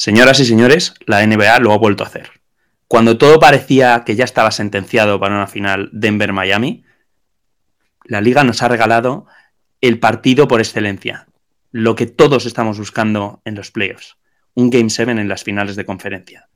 Señoras 0.00 0.38
y 0.38 0.44
señores, 0.44 0.94
la 1.06 1.26
NBA 1.26 1.58
lo 1.58 1.72
ha 1.72 1.76
vuelto 1.76 2.04
a 2.04 2.06
hacer. 2.06 2.30
Cuando 2.86 3.18
todo 3.18 3.40
parecía 3.40 4.04
que 4.06 4.14
ya 4.14 4.22
estaba 4.22 4.52
sentenciado 4.52 5.18
para 5.18 5.34
una 5.34 5.48
final 5.48 5.90
Denver-Miami, 5.92 6.84
la 8.04 8.20
liga 8.20 8.44
nos 8.44 8.62
ha 8.62 8.68
regalado 8.68 9.26
el 9.80 9.98
partido 9.98 10.46
por 10.46 10.60
excelencia, 10.60 11.26
lo 11.72 11.96
que 11.96 12.06
todos 12.06 12.46
estamos 12.46 12.78
buscando 12.78 13.42
en 13.44 13.56
los 13.56 13.72
playoffs, 13.72 14.16
un 14.54 14.70
Game 14.70 14.88
7 14.88 15.10
en 15.10 15.28
las 15.28 15.42
finales 15.42 15.74
de 15.74 15.84
conferencia. 15.84 16.48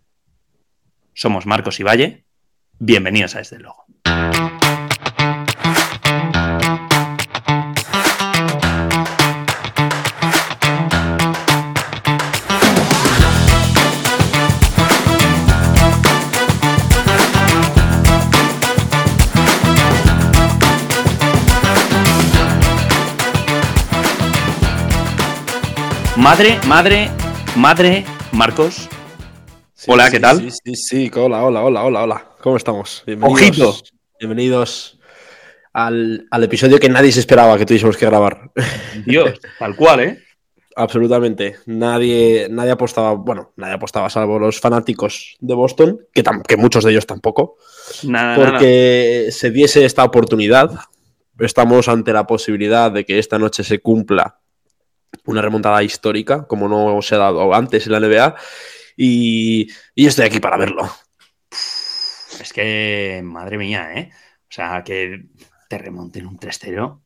Somos 1.13 1.45
Marcos 1.45 1.81
y 1.81 1.83
Valle, 1.83 2.25
bienvenidos 2.79 3.35
a 3.35 3.39
Desde 3.39 3.59
Luego. 3.59 3.87
Madre, 26.23 26.61
madre, 26.69 27.11
madre, 27.57 28.05
Marcos. 28.31 28.89
hola, 29.89 30.09
¿qué 30.09 30.21
tal? 30.21 30.39
Sí, 30.39 30.51
sí, 30.65 30.77
sí, 30.77 31.11
hola, 31.17 31.43
hola, 31.43 31.65
hola, 31.65 31.83
hola, 31.83 32.03
hola. 32.05 32.27
¿Cómo 32.41 32.57
estamos? 32.57 33.03
Bienvenidos, 33.05 33.43
Ojito. 33.43 33.75
Bienvenidos 34.21 35.01
al, 35.73 36.29
episodio 36.31 36.79
que 36.79 36.89
nadie 36.89 37.11
se 37.11 37.19
esperaba 37.19 37.59
que 37.59 37.67
tuviésemos 37.67 37.97
que 37.97 38.07
grabar. 38.07 38.53
Dios, 39.05 39.33
tal 39.59 39.75
cual, 39.75 39.99
¿eh? 39.99 40.19
Absolutamente. 40.77 41.57
Nadie, 41.67 42.47
nadie 42.49 42.71
apostaba, 42.71 43.15
bueno, 43.15 43.53
nadie 43.57 43.75
apostaba, 43.75 44.09
salvo 44.09 44.39
los 44.39 44.61
fanáticos 44.61 45.37
de 45.41 45.55
Boston, 45.55 46.07
que, 46.15 46.23
que 46.47 46.57
muchos 46.57 46.85
de 46.85 46.93
ellos 46.93 47.05
tampoco. 47.05 47.57
Nada, 48.05 48.37
porque 48.37 49.27
se 49.33 49.51
diese 49.51 49.85
esta 49.85 50.05
oportunidad. 50.05 50.71
Estamos 51.41 51.89
ante 51.89 52.13
la 52.13 52.29
posibilidad 52.29 52.93
de 52.93 53.05
que 53.05 53.19
esta 53.19 53.41
noche 53.41 53.65
se 53.65 53.81
cumpla 53.81 54.39
una 55.27 55.43
remontada 55.43 55.83
histórica, 55.83 56.47
como 56.47 56.69
no 56.69 57.01
se 57.03 57.15
ha 57.15 57.19
dado 57.19 57.55
antes 57.55 57.87
en 57.87 57.93
la 57.93 58.01
NBA, 58.01 58.37
y, 58.97 59.69
estoy 59.95 60.27
aquí 60.27 60.41
para 60.41 60.57
verlo. 60.57 60.89
Es 61.51 62.53
que, 62.53 63.21
madre 63.25 63.59
mía, 63.59 63.93
¿eh? 63.95 64.11
O 64.13 64.55
sea, 64.55 64.83
que 64.85 65.27
te 65.69 65.79
remonten 65.79 66.27
un 66.27 66.39
3-0, 66.39 67.01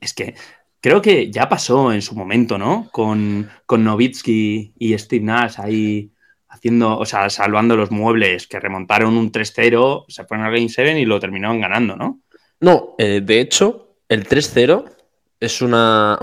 es 0.00 0.14
que 0.14 0.34
creo 0.80 1.00
que 1.00 1.30
ya 1.30 1.48
pasó 1.48 1.92
en 1.92 2.02
su 2.02 2.14
momento, 2.14 2.58
¿no? 2.58 2.88
Con, 2.90 3.48
con 3.66 3.84
Novitsky 3.84 4.74
y 4.78 4.98
Steve 4.98 5.24
Nash 5.24 5.60
ahí 5.60 6.12
haciendo, 6.48 6.98
o 6.98 7.06
sea, 7.06 7.30
salvando 7.30 7.76
los 7.76 7.90
muebles, 7.90 8.48
que 8.48 8.58
remontaron 8.58 9.16
un 9.16 9.30
3-0, 9.30 10.06
se 10.08 10.24
fueron 10.24 10.46
al 10.46 10.52
Game 10.52 10.68
7 10.68 10.98
y 10.98 11.04
lo 11.04 11.20
terminaron 11.20 11.60
ganando, 11.60 11.94
¿no? 11.96 12.20
No, 12.58 12.94
eh, 12.98 13.20
de 13.22 13.40
hecho, 13.40 13.96
el 14.08 14.26
3-0 14.26 14.84
es 15.40 15.62
un 15.62 15.72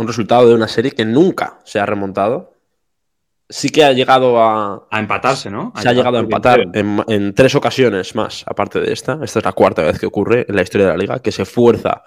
resultado 0.07 0.47
de 0.47 0.53
una 0.53 0.67
serie 0.67 0.91
que 0.91 1.03
nunca 1.03 1.59
se 1.65 1.79
ha 1.79 1.85
remontado. 1.85 2.53
Sí 3.49 3.69
que 3.69 3.83
ha 3.83 3.91
llegado 3.91 4.39
a. 4.39 4.87
A 4.91 4.99
empatarse, 4.99 5.49
¿no? 5.49 5.73
se 5.75 5.89
ha 5.89 5.93
llegado 5.93 6.17
a 6.17 6.19
empatar 6.19 6.67
en, 6.73 7.33
tres 7.33 7.55
ocasiones 7.55 8.13
más, 8.13 8.43
aparte 8.45 8.79
de 8.79 8.93
esta. 8.93 9.19
Esta 9.23 9.39
es 9.39 9.45
la 9.45 9.53
cuarta 9.53 9.81
vez 9.81 9.99
que 9.99 10.05
ocurre 10.05 10.45
en 10.47 10.55
la 10.55 10.61
historia 10.61 10.87
de 10.87 10.93
la 10.93 10.97
liga, 10.97 11.19
que 11.19 11.31
se 11.31 11.45
fuerza 11.45 12.03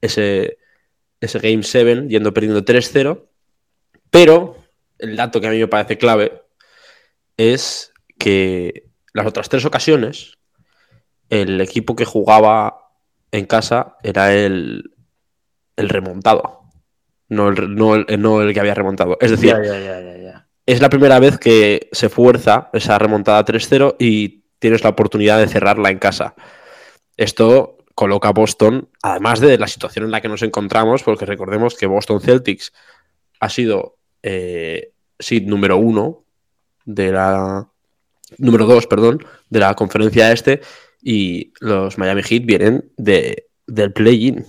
ese, 0.00 0.58
ese 1.20 1.38
Game 1.40 1.62
7 1.62 2.06
yendo 2.08 2.32
perdiendo 2.32 2.64
3-0. 2.64 3.24
Pero 4.10 4.56
el 4.98 5.16
dato 5.16 5.40
que 5.40 5.48
a 5.48 5.50
mí 5.50 5.58
me 5.58 5.68
parece 5.68 5.98
clave 5.98 6.42
es 7.36 7.92
que 8.18 8.90
las 9.12 9.26
otras 9.26 9.48
tres 9.48 9.64
ocasiones, 9.64 10.38
el 11.28 11.60
equipo 11.60 11.96
que 11.96 12.04
jugaba 12.04 12.92
en 13.32 13.46
casa 13.46 13.96
era 14.02 14.32
el, 14.32 14.95
el 15.76 15.88
remontado, 15.88 16.62
no 17.28 17.48
el, 17.48 17.74
no 17.74 18.42
el, 18.42 18.54
que 18.54 18.60
había 18.60 18.74
remontado. 18.74 19.16
Es 19.20 19.30
decir, 19.30 19.54
es 20.66 20.80
la 20.80 20.90
primera 20.90 21.18
vez 21.18 21.38
que 21.38 21.88
se 21.92 22.08
fuerza 22.08 22.70
esa 22.72 22.98
remontada 22.98 23.44
3-0 23.44 23.96
y 23.98 24.44
tienes 24.58 24.82
la 24.82 24.90
oportunidad 24.90 25.38
de 25.38 25.48
cerrarla 25.48 25.90
en 25.90 25.98
casa. 25.98 26.34
Esto 27.16 27.76
coloca 27.94 28.28
a 28.28 28.32
Boston, 28.32 28.88
además 29.02 29.40
de 29.40 29.58
la 29.58 29.68
situación 29.68 30.04
en 30.04 30.10
la 30.10 30.20
que 30.20 30.28
nos 30.28 30.42
encontramos, 30.42 31.02
porque 31.02 31.24
recordemos 31.24 31.76
que 31.76 31.86
Boston 31.86 32.20
Celtics 32.20 32.72
ha 33.40 33.48
sido 33.48 33.96
eh, 34.22 34.92
seed 35.18 35.44
número 35.44 35.76
uno 35.76 36.24
de 36.84 37.12
la. 37.12 37.68
número 38.38 38.66
dos, 38.66 38.86
perdón, 38.86 39.24
de 39.48 39.60
la 39.60 39.74
conferencia 39.74 40.32
este, 40.32 40.60
y 41.02 41.52
los 41.60 41.96
Miami 41.96 42.22
Heat 42.22 42.44
vienen 42.44 42.92
de, 42.96 43.46
del 43.66 43.92
play-in. 43.92 44.44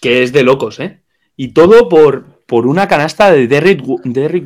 Que 0.00 0.22
es 0.22 0.32
de 0.32 0.42
locos, 0.42 0.80
¿eh? 0.80 1.02
Y 1.36 1.52
todo 1.52 1.88
por, 1.88 2.42
por 2.46 2.66
una 2.66 2.88
canasta 2.88 3.30
de 3.30 3.46
Derrick, 3.46 3.82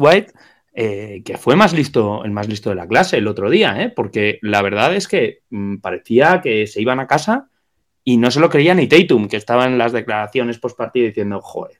White, 0.01 0.33
eh, 0.75 1.23
que 1.25 1.39
fue 1.39 1.57
más 1.57 1.73
listo, 1.73 2.25
el 2.25 2.31
más 2.31 2.49
listo 2.49 2.71
de 2.71 2.77
la 2.77 2.87
clase 2.87 3.19
el 3.19 3.29
otro 3.29 3.51
día, 3.51 3.83
¿eh? 3.83 3.93
Porque 3.95 4.39
la 4.43 4.63
verdad 4.63 4.95
es 4.95 5.09
que 5.09 5.41
mm, 5.51 5.77
parecía 5.77 6.41
que 6.41 6.67
se 6.67 6.81
iban 6.81 7.01
a 7.01 7.07
casa 7.07 7.49
y 8.05 8.19
no 8.19 8.31
se 8.31 8.41
lo 8.41 8.51
creía 8.51 8.75
ni 8.75 8.87
Tatum, 8.87 9.29
que 9.29 9.37
estaba 9.37 9.65
en 9.67 9.79
las 9.79 9.93
declaraciones 9.93 10.59
post 10.59 10.77
partido 10.77 11.07
diciendo, 11.07 11.41
joder. 11.41 11.79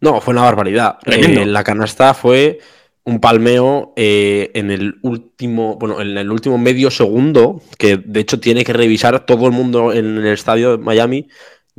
No, 0.00 0.20
fue 0.20 0.32
una 0.32 0.42
barbaridad. 0.42 0.98
Eh, 1.06 1.46
la 1.46 1.62
canasta 1.62 2.14
fue 2.14 2.58
un 3.04 3.20
palmeo 3.20 3.92
eh, 3.96 4.50
en 4.54 4.70
el 4.70 4.98
último, 5.02 5.76
bueno, 5.76 6.00
en 6.00 6.18
el 6.18 6.30
último 6.30 6.58
medio 6.58 6.90
segundo, 6.90 7.62
que 7.78 7.96
de 7.96 8.20
hecho 8.20 8.40
tiene 8.40 8.64
que 8.64 8.72
revisar 8.72 9.24
todo 9.24 9.46
el 9.46 9.52
mundo 9.52 9.92
en 9.92 10.18
el 10.18 10.26
estadio 10.26 10.76
de 10.76 10.84
Miami 10.84 11.28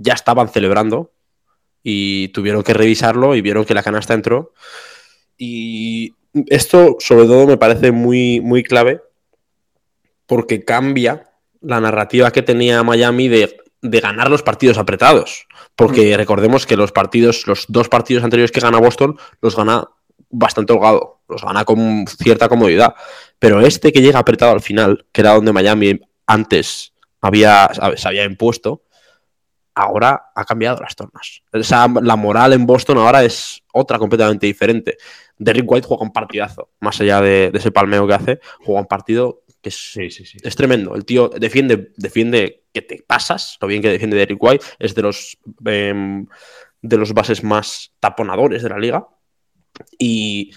ya 0.01 0.13
estaban 0.13 0.49
celebrando 0.49 1.11
y 1.83 2.29
tuvieron 2.29 2.63
que 2.63 2.73
revisarlo 2.73 3.35
y 3.35 3.41
vieron 3.41 3.65
que 3.65 3.73
la 3.73 3.83
canasta 3.83 4.13
entró. 4.13 4.53
Y 5.37 6.15
esto 6.47 6.97
sobre 6.99 7.25
todo 7.25 7.47
me 7.47 7.57
parece 7.57 7.91
muy, 7.91 8.41
muy 8.41 8.63
clave 8.63 9.01
porque 10.25 10.63
cambia 10.63 11.29
la 11.61 11.79
narrativa 11.79 12.31
que 12.31 12.41
tenía 12.41 12.83
Miami 12.83 13.27
de, 13.27 13.57
ganar 13.81 14.29
los 14.29 14.43
partidos 14.43 14.77
apretados. 14.77 15.47
Porque 15.75 16.13
mm. 16.13 16.17
recordemos 16.17 16.65
que 16.65 16.77
los 16.77 16.91
partidos, 16.91 17.47
los 17.47 17.65
dos 17.67 17.89
partidos 17.89 18.23
anteriores 18.23 18.51
que 18.51 18.59
gana 18.59 18.79
Boston, 18.79 19.17
los 19.41 19.55
gana 19.55 19.87
bastante 20.29 20.73
holgado, 20.73 21.21
los 21.27 21.43
gana 21.43 21.65
con 21.65 22.05
cierta 22.07 22.47
comodidad. 22.47 22.95
Pero 23.39 23.61
este 23.61 23.91
que 23.91 24.01
llega 24.01 24.19
apretado 24.19 24.51
al 24.51 24.61
final, 24.61 25.05
que 25.11 25.21
era 25.21 25.33
donde 25.33 25.51
Miami 25.51 25.99
antes 26.27 26.93
había, 27.19 27.69
se 27.95 28.07
había 28.07 28.23
impuesto, 28.23 28.83
ahora 29.73 30.31
ha 30.35 30.45
cambiado 30.45 30.79
las 30.81 30.95
tornas. 30.95 31.41
la 32.01 32.15
moral 32.15 32.53
en 32.53 32.65
Boston 32.65 32.97
ahora 32.97 33.23
es 33.23 33.63
otra 33.73 33.97
completamente 33.97 34.47
diferente. 34.47 34.97
Derrick 35.37 35.69
White 35.69 35.87
juega 35.87 36.03
un 36.03 36.11
partidazo, 36.11 36.69
más 36.79 36.99
allá 37.01 37.21
de, 37.21 37.51
ese 37.53 37.71
palmeo 37.71 38.07
que 38.07 38.13
hace, 38.13 38.39
juega 38.59 38.81
un 38.81 38.87
partido 38.87 39.43
que 39.61 39.69
es, 39.69 39.97
es, 39.97 40.55
tremendo. 40.55 40.95
El 40.95 41.05
tío 41.05 41.29
defiende, 41.29 41.91
defiende 41.95 42.63
que 42.73 42.81
te 42.81 43.03
pasas, 43.05 43.57
lo 43.61 43.67
bien 43.67 43.81
que 43.81 43.89
defiende 43.89 44.17
Derrick 44.17 44.41
White, 44.41 44.65
es 44.79 44.95
de 44.95 45.01
los, 45.01 45.37
em, 45.65 46.25
de 46.81 46.97
los 46.97 47.13
bases 47.13 47.43
más 47.43 47.93
taponadores 47.99 48.63
de 48.63 48.69
la 48.69 48.79
liga. 48.79 49.07
Y, 49.97 50.51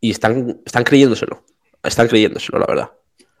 y 0.00 0.10
están, 0.10 0.60
están 0.64 0.84
creyéndoselo, 0.84 1.44
están 1.82 2.08
creyéndoselo, 2.08 2.58
la 2.58 2.66
verdad. 2.66 2.90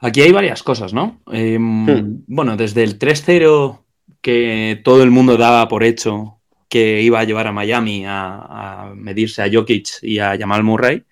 Aquí 0.00 0.20
hay 0.20 0.32
varias 0.32 0.62
cosas, 0.62 0.92
¿no? 0.92 1.22
Em, 1.30 1.86
hmm. 1.86 2.24
Bueno, 2.26 2.56
desde 2.56 2.82
el 2.82 2.98
3-0 2.98 3.82
que 4.22 4.80
todo 4.84 5.02
el 5.02 5.10
mundo 5.10 5.36
daba 5.36 5.68
por 5.68 5.84
hecho 5.84 6.38
que 6.72 7.02
iba 7.02 7.20
a 7.20 7.24
llevar 7.24 7.46
a 7.46 7.52
Miami 7.52 8.04
a, 8.06 8.94
medirse 8.96 9.42
a 9.42 9.50
Jokic 9.52 10.02
y 10.02 10.20
a 10.20 10.38
Jamal 10.38 10.62
Murray, 10.62 11.04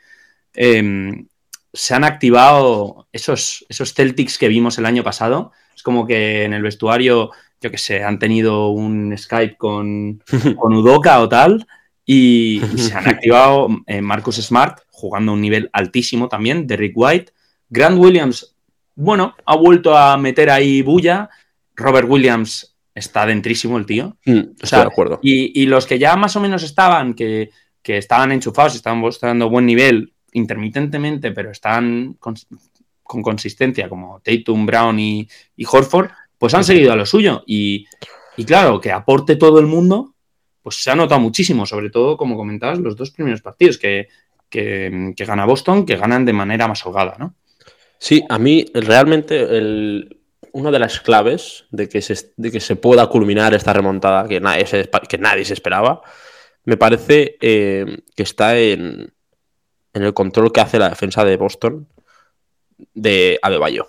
em, 0.54 1.26
se 1.70 1.94
han 1.94 2.04
activado 2.04 3.08
esos, 3.12 3.66
esos 3.68 3.92
Celtics 3.92 4.38
que 4.38 4.48
vimos 4.48 4.78
el 4.78 4.86
año 4.86 5.04
pasado. 5.04 5.52
Es 5.76 5.82
como 5.82 6.06
que 6.06 6.44
en 6.44 6.54
el 6.54 6.62
vestuario, 6.62 7.30
yo 7.60 7.70
que 7.70 7.76
sé, 7.76 8.02
han 8.02 8.18
tenido 8.18 8.70
un 8.70 9.14
Skype 9.18 9.58
con, 9.58 10.22
con 10.56 10.72
Udoka 10.72 11.20
o 11.20 11.28
tal, 11.28 11.66
y, 12.06 12.62
se 12.76 12.94
han 12.94 13.08
activado 13.10 13.68
eh, 13.86 14.00
Marcus 14.00 14.36
Smart 14.36 14.80
jugando 14.90 15.32
a 15.32 15.34
un 15.34 15.42
nivel 15.42 15.68
altísimo 15.74 16.28
también, 16.28 16.66
Derrick 16.66 16.94
White. 16.96 17.32
Grant 17.68 17.98
Williams, 17.98 18.56
bueno, 18.96 19.36
ha 19.44 19.56
vuelto 19.56 19.94
a 19.94 20.16
meter 20.16 20.48
ahí 20.48 20.80
bulla. 20.80 21.28
Robert 21.76 22.08
Williams 22.08 22.69
está 22.94 23.26
dentrísimo 23.26 23.78
el 23.78 23.86
tío. 23.86 24.16
Mm, 24.24 24.40
estoy 24.60 24.80
de 24.80 24.86
acuerdo. 24.86 25.18
Y, 25.22 25.66
los 25.66 25.86
que 25.86 25.98
ya 25.98 26.16
más 26.16 26.36
o 26.36 26.40
menos 26.40 26.62
estaban, 26.62 27.14
que, 27.14 27.50
estaban 27.84 28.32
enchufados, 28.32 28.74
estaban 28.74 28.98
mostrando 28.98 29.48
buen 29.48 29.66
nivel 29.66 30.12
intermitentemente, 30.32 31.32
pero 31.32 31.50
están 31.50 32.14
con, 32.14 32.36
consistencia, 33.02 33.88
como 33.88 34.20
Tatum, 34.20 34.66
Brown 34.66 34.98
y, 34.98 35.28
Horford, 35.70 36.10
pues 36.38 36.54
han 36.54 36.64
seguido 36.64 36.92
a 36.92 36.96
lo 36.96 37.06
suyo. 37.06 37.42
Y, 37.46 37.86
claro, 38.46 38.80
que 38.80 38.92
aporte 38.92 39.36
todo 39.36 39.58
el 39.58 39.66
mundo, 39.66 40.14
pues 40.62 40.82
se 40.82 40.90
ha 40.90 40.94
notado 40.94 41.20
muchísimo, 41.20 41.66
sobre 41.66 41.90
todo, 41.90 42.16
como 42.16 42.36
comentabas, 42.36 42.78
los 42.78 42.96
dos 42.96 43.10
primeros 43.10 43.42
partidos, 43.42 43.78
que, 43.78 44.08
que, 44.48 45.14
gana 45.16 45.46
Boston, 45.46 45.86
que 45.86 45.96
ganan 45.96 46.24
de 46.24 46.32
manera 46.32 46.68
más 46.68 46.84
holgada, 46.84 47.16
¿no? 47.18 47.34
Sí, 47.98 48.24
a 48.30 48.38
mí 48.38 48.64
realmente 48.72 49.46
una 50.52 50.70
de 50.70 50.78
las 50.78 51.00
claves 51.00 51.64
de 51.70 51.88
que, 51.88 52.02
se, 52.02 52.32
de 52.36 52.50
que 52.50 52.60
se 52.60 52.76
pueda 52.76 53.06
culminar 53.08 53.54
esta 53.54 53.72
remontada 53.72 54.28
que 54.28 54.40
nadie 54.40 54.66
se, 54.66 54.88
que 55.08 55.18
nadie 55.18 55.44
se 55.44 55.54
esperaba, 55.54 56.02
me 56.64 56.76
parece 56.76 57.36
eh, 57.40 58.02
que 58.14 58.22
está 58.22 58.58
en, 58.58 59.12
en, 59.92 60.02
el 60.02 60.14
control 60.14 60.52
que 60.52 60.60
hace 60.60 60.78
la 60.78 60.90
defensa 60.90 61.24
de 61.24 61.36
Boston 61.36 61.88
de 62.94 63.38
Adebayo. 63.42 63.88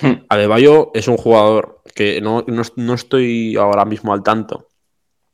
Hmm. 0.00 0.24
Adebayo 0.28 0.90
es 0.94 1.08
un 1.08 1.16
jugador 1.16 1.82
que 1.94 2.20
no, 2.20 2.44
estoy 2.94 3.56
ahora 3.56 3.84
mismo 3.84 4.12
al 4.12 4.22
tanto 4.22 4.68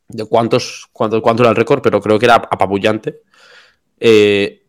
de 0.08 0.24
cuántos, 0.24 0.88
cuánto, 0.92 1.20
cuánto 1.20 1.42
era 1.42 1.50
el 1.50 1.56
récord, 1.56 1.82
pero 1.82 2.00
creo 2.00 2.18
que 2.18 2.26
era 2.26 2.36
apabullante. 2.36 3.22
Eh, 3.98 4.66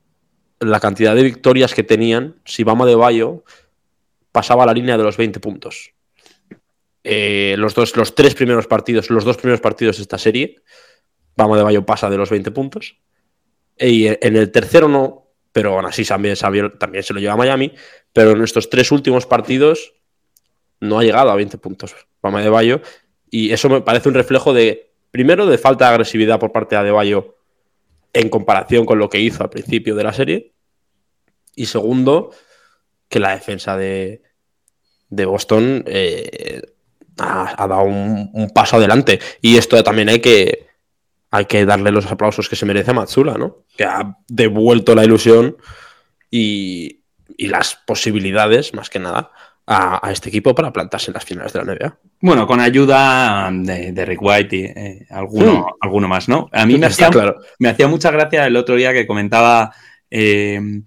la 0.59 0.79
cantidad 0.79 1.15
de 1.15 1.23
victorias 1.23 1.73
que 1.73 1.83
tenían, 1.83 2.35
si 2.45 2.63
vamos 2.63 2.87
de 2.87 2.95
Bayo, 2.95 3.43
pasaba 4.37 4.67
la 4.67 4.73
línea 4.73 4.95
de 4.99 5.03
los 5.03 5.17
20 5.17 5.39
puntos. 5.39 5.95
Eh, 7.03 7.55
los, 7.57 7.73
dos, 7.73 7.97
los 7.97 8.13
tres 8.13 8.35
primeros 8.35 8.67
partidos, 8.67 9.09
los 9.09 9.25
dos 9.25 9.35
primeros 9.37 9.61
partidos 9.61 9.97
de 9.97 10.03
esta 10.03 10.19
serie, 10.19 10.57
vamos 11.35 11.57
de 11.57 11.63
Bayo 11.63 11.83
pasa 11.83 12.07
de 12.07 12.17
los 12.17 12.29
20 12.29 12.51
puntos. 12.51 12.99
Y 13.79 14.05
en 14.05 14.35
el 14.35 14.51
tercero 14.51 14.87
no, 14.87 15.31
pero 15.51 15.73
aún 15.73 15.87
así 15.87 16.05
también, 16.05 16.35
también 16.77 17.03
se 17.03 17.15
lo 17.15 17.19
lleva 17.19 17.33
a 17.33 17.37
Miami. 17.37 17.73
Pero 18.13 18.33
en 18.33 18.43
estos 18.43 18.69
tres 18.69 18.91
últimos 18.91 19.25
partidos 19.25 19.95
no 20.81 20.99
ha 20.99 21.03
llegado 21.03 21.31
a 21.31 21.35
20 21.35 21.57
puntos 21.57 21.95
Vamos 22.21 22.43
de 22.43 22.49
Bayo. 22.49 22.81
Y 23.31 23.51
eso 23.51 23.69
me 23.69 23.81
parece 23.81 24.07
un 24.07 24.13
reflejo 24.13 24.53
de, 24.53 24.93
primero, 25.09 25.47
de 25.47 25.57
falta 25.57 25.85
de 25.85 25.91
agresividad 25.93 26.39
por 26.39 26.51
parte 26.51 26.75
de 26.75 26.81
Adebayo 26.81 27.37
en 28.13 28.29
comparación 28.29 28.85
con 28.85 28.99
lo 28.99 29.09
que 29.09 29.19
hizo 29.19 29.41
al 29.41 29.49
principio 29.49 29.95
de 29.95 30.03
la 30.03 30.13
serie. 30.13 30.53
Y 31.55 31.65
segundo, 31.65 32.29
que 33.09 33.19
la 33.19 33.31
defensa 33.31 33.75
de, 33.77 34.26
Boston 35.09 35.83
eh, 35.87 36.61
ha, 37.19 37.67
dado 37.67 37.83
un, 37.83 38.49
paso 38.53 38.77
adelante. 38.77 39.19
Y 39.41 39.57
esto 39.57 39.81
también 39.83 40.09
hay 40.09 40.19
que, 40.19 40.67
hay 41.31 41.45
que 41.45 41.65
darle 41.65 41.91
los 41.91 42.05
aplausos 42.07 42.49
que 42.49 42.55
se 42.55 42.65
merece 42.65 42.91
a 42.91 42.93
Matsula, 42.93 43.35
¿no? 43.35 43.63
Que 43.75 43.85
ha 43.85 44.17
devuelto 44.27 44.95
la 44.95 45.05
ilusión 45.05 45.57
y, 46.29 47.01
las 47.37 47.75
posibilidades, 47.75 48.73
más 48.73 48.89
que 48.89 48.97
nada, 48.99 49.31
a, 49.67 50.11
este 50.11 50.29
equipo 50.29 50.55
para 50.55 50.73
plantarse 50.73 51.11
en 51.11 51.15
las 51.15 51.25
finales 51.25 51.53
de 51.53 51.63
la 51.63 51.65
NBA. 51.65 51.97
Bueno, 52.21 52.47
con 52.47 52.59
ayuda 52.59 53.49
de, 53.51 54.05
Rick 54.05 54.21
White 54.21 54.55
y 54.55 54.63
eh, 54.63 55.07
alguno, 55.09 55.59
hmm. 55.59 55.65
alguno 55.81 56.07
más, 56.07 56.27
¿no? 56.27 56.49
A 56.51 56.65
mí 56.65 56.77
me 56.77 56.87
hacía, 56.87 57.11
me 57.59 57.69
hacía, 57.69 57.87
mucha 57.87 58.09
gracia 58.09 58.47
el 58.47 58.55
otro 58.55 58.75
día 58.75 58.91
que 58.91 59.05
comentaba 59.05 59.71
eh, 60.09 60.81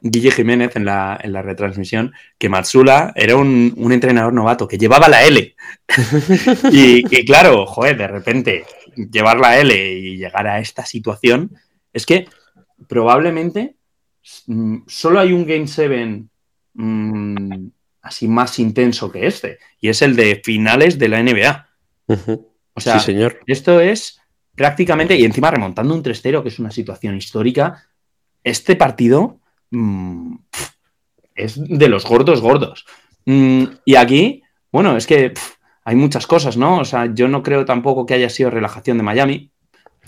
Guille 0.00 0.30
Jiménez 0.30 0.76
en 0.76 0.84
la, 0.84 1.18
retransmisión 1.42 2.12
que 2.38 2.48
Matsula 2.48 3.12
era 3.16 3.36
un, 3.36 3.74
entrenador 3.90 4.32
novato 4.32 4.68
que 4.68 4.78
llevaba 4.78 5.08
la 5.08 5.24
L. 5.24 5.56
y, 6.72 7.16
y, 7.16 7.24
claro, 7.24 7.66
joder, 7.66 7.96
de 7.96 8.08
repente 8.08 8.64
llevar 9.10 9.38
la 9.38 9.58
L 9.58 9.74
y 9.74 10.16
llegar 10.16 10.46
a 10.46 10.58
esta 10.58 10.84
situación 10.84 11.56
es 11.92 12.06
que 12.06 12.28
probablemente 12.88 13.76
mm, 14.46 14.78
solo 14.86 15.20
hay 15.20 15.32
un 15.32 15.46
Game 15.46 15.66
7 15.66 16.24
así 18.02 18.28
más 18.28 18.58
intenso 18.58 19.10
que 19.10 19.26
este, 19.26 19.58
y 19.80 19.88
es 19.88 20.02
el 20.02 20.16
de 20.16 20.40
finales 20.44 20.98
de 20.98 21.08
la 21.08 21.22
NBA. 21.22 21.68
O 22.74 22.80
sea, 22.80 23.00
señor. 23.00 23.40
esto 23.46 23.80
es 23.80 24.20
prácticamente, 24.54 25.16
y 25.16 25.24
encima 25.24 25.50
remontando 25.50 25.94
un 25.94 26.02
3-0, 26.02 26.42
que 26.42 26.48
es 26.48 26.58
una 26.58 26.70
situación 26.70 27.16
histórica, 27.16 27.88
este 28.44 28.76
partido 28.76 29.40
mm, 29.70 30.36
es 31.34 31.56
de 31.56 31.88
los 31.88 32.04
gordos 32.04 32.40
gordos. 32.40 32.84
Mm, 33.26 33.64
y 33.84 33.94
aquí, 33.96 34.42
bueno, 34.72 34.96
es 34.96 35.06
que 35.06 35.34
hay 35.84 35.96
muchas 35.96 36.26
cosas, 36.26 36.56
¿no? 36.56 36.78
O 36.78 36.84
sea, 36.84 37.12
yo 37.14 37.28
no 37.28 37.42
creo 37.42 37.64
tampoco 37.64 38.04
que 38.04 38.14
haya 38.14 38.28
sido 38.28 38.50
relajación 38.50 38.98
de 38.98 39.02
Miami. 39.04 39.50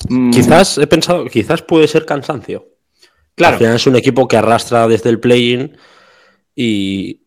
Mm, 0.09 0.31
quizás 0.31 0.79
he 0.79 0.87
pensado, 0.87 1.25
quizás 1.27 1.63
puede 1.63 1.89
ser 1.89 2.05
cansancio. 2.05 2.67
Claro. 3.35 3.55
Al 3.55 3.59
final 3.59 3.77
es 3.77 3.87
un 3.87 3.97
equipo 3.97 4.29
que 4.29 4.37
arrastra 4.37 4.89
desde 4.89 5.11
el 5.11 5.21
play-in 5.21 5.77
y, 6.55 7.21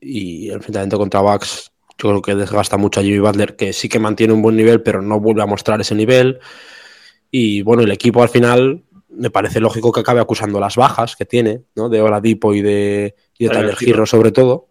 el 0.50 0.56
enfrentamiento 0.56 0.98
contra 0.98 1.22
Bucks 1.22 1.72
yo 1.98 2.10
creo 2.10 2.22
que 2.22 2.36
desgasta 2.36 2.78
mucho 2.78 3.00
a 3.00 3.04
Jimmy 3.04 3.20
Butler, 3.20 3.56
que 3.56 3.72
sí 3.72 3.88
que 3.88 4.00
mantiene 4.00 4.34
un 4.34 4.42
buen 4.42 4.56
nivel, 4.56 4.82
pero 4.82 5.02
no 5.02 5.20
vuelve 5.20 5.44
a 5.44 5.46
mostrar 5.46 5.80
ese 5.80 5.96
nivel. 5.96 6.40
Y 7.32 7.62
bueno, 7.62 7.84
el 7.84 7.92
equipo 7.92 8.22
al 8.22 8.30
final 8.30 8.84
me 9.16 9.30
parece 9.30 9.60
lógico 9.60 9.92
que 9.92 10.02
acabe 10.02 10.22
acusando 10.22 10.60
las 10.60 10.76
bajas 10.76 11.16
que 11.16 11.26
tiene, 11.26 11.64
¿no? 11.76 11.90
De 11.90 12.02
Oladipo 12.02 12.54
y 12.54 12.62
de, 12.62 13.16
y 13.38 13.46
de 13.46 13.50
Tyler 13.50 13.78
Hero 13.80 14.06
sobre 14.06 14.32
todo. 14.32 14.70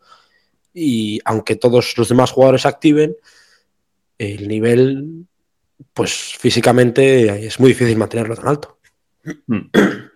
Y 0.75 1.21
aunque 1.25 1.57
todos 1.57 1.97
los 1.97 2.09
demás 2.09 2.31
jugadores 2.31 2.67
activen, 2.67 3.17
el 4.19 4.49
nivel, 4.49 5.27
pues 5.93 6.13
físicamente 6.39 7.47
es 7.47 7.61
muy 7.61 7.71
difícil 7.71 7.97
mantenerlo 7.97 8.37
tan 8.37 8.49
alto. 8.49 8.79
Mm. 9.47 9.59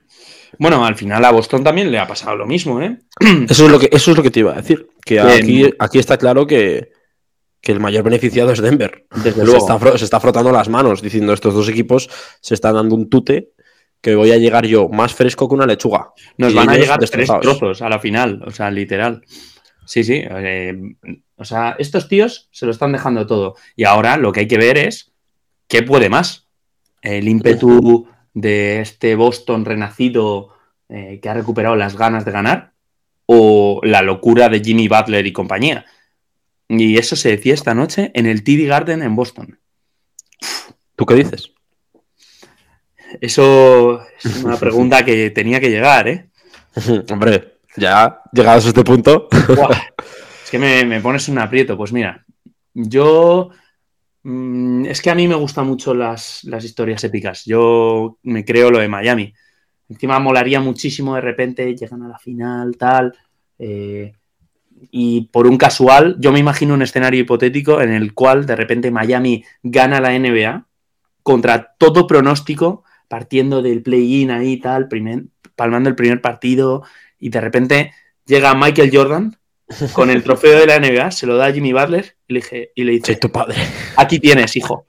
Bueno, 0.59 0.85
al 0.87 0.95
final 0.95 1.23
a 1.25 1.33
Boston 1.33 1.63
también 1.63 1.91
le 1.91 1.99
ha 1.99 2.07
pasado 2.07 2.37
lo 2.37 2.47
mismo, 2.47 2.81
¿eh? 2.81 2.99
Eso 3.49 3.67
es 3.67 3.71
lo 3.71 3.79
que, 3.79 3.89
eso 3.93 4.11
es 4.11 4.17
lo 4.17 4.23
que 4.23 4.31
te 4.31 4.41
iba 4.41 4.53
a 4.53 4.57
decir. 4.57 4.89
Que 5.05 5.21
aquí, 5.21 5.71
aquí 5.79 5.99
está 5.99 6.17
claro 6.17 6.47
que, 6.47 6.93
el 7.63 7.81
mayor 7.81 8.05
beneficiado 8.05 8.53
es 8.53 8.61
Denver. 8.61 9.07
Desde 9.25 9.45
luego. 9.45 9.67
Se 9.99 10.05
está, 10.05 10.21
frotando 10.21 10.53
las 10.53 10.69
manos 10.69 11.03
diciendo 11.03 11.33
estos 11.33 11.53
dos 11.53 11.69
equipos 11.69 12.09
se 12.41 12.55
están 12.55 12.75
dando 12.75 12.95
un 12.95 13.11
tute 13.11 13.51
que 14.01 14.15
voy 14.15 14.31
a 14.33 14.37
llegar 14.37 14.67
yo 14.67 14.89
más 14.89 15.15
fresco 15.15 15.49
que 15.49 15.55
una 15.55 15.67
lechuga. 15.67 16.13
Nos 16.39 16.55
van 16.55 16.69
a 16.69 16.77
llegar 16.77 16.99
tres 16.99 17.31
trozos 17.41 17.83
a 17.83 17.89
la 17.89 17.99
final, 17.99 18.43
o 18.47 18.51
sea, 18.51 18.71
literal. 18.71 19.23
Sí, 19.85 20.05
sí. 20.05 20.23
Eh, 20.25 20.97
o 21.37 21.45
sea, 21.45 21.77
estos 21.79 22.09
tíos 22.09 22.49
se 22.51 22.67
lo 22.67 22.73
están 22.73 22.93
dejando 22.93 23.27
todo. 23.27 23.57
Y 23.75 23.85
ahora 23.85 24.17
lo 24.17 24.33
que 24.33 24.41
hay 24.41 24.49
que 24.49 24.59
ver 24.59 24.79
es 24.79 25.13
qué 25.69 25.83
puede 25.83 26.09
más. 26.09 26.49
El 27.03 27.29
ímpetu 27.29 28.09
de 28.35 28.81
este 28.81 29.15
Boston 29.15 29.65
renacido 29.65 30.51
eh, 30.89 31.21
que 31.23 31.29
ha 31.29 31.35
recuperado 31.35 31.77
las 31.77 31.97
ganas 31.97 32.25
de 32.25 32.33
ganar 32.33 32.73
o 33.27 33.81
la 33.83 34.03
locura 34.03 34.49
de 34.49 34.61
Jimmy 34.61 34.89
Butler 34.89 35.27
y 35.27 35.33
compañía. 35.33 35.85
Y 36.69 36.97
eso 36.97 37.17
se 37.17 37.31
decía 37.31 37.55
esta 37.55 37.75
noche 37.75 38.11
en 38.15 38.27
el 38.27 38.43
TD 38.43 38.67
Garden 38.67 39.03
en 39.03 39.15
Boston. 39.15 39.59
¿Tú 40.97 41.07
qué 41.07 41.15
dices? 41.15 41.53
Eso 43.21 44.01
es 44.23 44.45
una 44.45 44.57
pregunta 44.61 45.05
que 45.05 45.31
tenía 45.31 45.61
que 45.61 45.71
llegar, 45.71 46.09
¿eh? 46.09 46.29
Hombre, 47.11 47.59
ya 47.77 48.23
llegados 48.33 48.67
a 48.67 48.69
este 48.69 48.85
punto. 48.85 49.29
es 50.45 50.51
que 50.51 50.59
me, 50.59 50.85
me 50.85 51.01
pones 51.01 51.29
un 51.29 51.39
aprieto. 51.39 51.77
Pues 51.77 51.93
mira, 51.93 52.25
yo 52.75 53.51
Mm, 54.29 54.87
es 54.87 55.01
que 55.03 55.11
a 55.11 55.15
mí 55.15 55.29
me 55.29 55.37
gustan 55.37 55.69
mucho 55.69 55.95
las, 55.95 56.43
historias 56.45 57.05
épicas. 57.05 57.45
Yo 57.45 58.19
me 58.25 58.45
creo 58.45 58.73
lo 58.73 58.81
de 58.81 58.89
Miami. 58.89 59.33
Encima 59.89 60.19
molaría 60.19 60.59
muchísimo 60.61 61.15
de 61.15 61.21
repente, 61.21 61.77
llegan 61.77 62.03
a 62.03 62.09
la 62.09 62.19
final, 62.19 62.77
tal. 62.77 63.15
Eh, 63.57 64.13
y 64.91 65.29
por 65.33 65.47
un 65.47 65.57
casual, 65.57 66.17
yo 66.19 66.33
me 66.33 66.41
imagino 66.41 66.75
un 66.75 66.83
escenario 66.83 67.21
hipotético 67.21 67.81
en 67.81 67.93
el 67.93 68.15
cual 68.15 68.47
de 68.47 68.57
repente 68.57 68.91
Miami 68.91 69.45
gana 69.63 70.01
la 70.01 70.19
NBA 70.19 70.67
contra 71.23 71.77
todo 71.79 72.09
pronóstico, 72.09 72.83
partiendo 73.09 73.63
del 73.63 73.83
play-in 73.83 74.31
ahí, 74.31 74.59
tal, 74.59 74.89
palmando 75.55 75.89
el 75.89 75.97
primer 75.97 76.21
partido, 76.21 76.83
y 77.19 77.31
de 77.31 77.41
repente 77.41 77.93
llega 78.27 78.55
Michael 78.55 78.91
Jordan 78.93 79.37
con 79.93 80.11
el 80.11 80.23
trofeo 80.23 80.59
de 80.61 80.67
la 80.67 80.79
NBA, 80.79 81.11
se 81.11 81.27
lo 81.27 81.37
da 81.37 81.47
a 81.47 81.53
Jimmy 81.53 81.73
Butler 81.73 82.17
y 82.29 82.35
le, 82.35 82.41
dije, 82.41 82.73
y 82.75 82.85
le 82.85 82.93
dice: 82.93 83.17
tu 83.17 83.31
padre. 83.31 83.57
Aquí 83.97 84.21
tienes, 84.21 84.55
hijo. 84.57 84.87